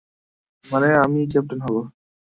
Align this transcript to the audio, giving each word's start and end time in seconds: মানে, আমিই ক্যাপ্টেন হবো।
মানে, 0.65 0.87
আমিই 1.03 1.29
ক্যাপ্টেন 1.31 1.59
হবো। 1.65 1.81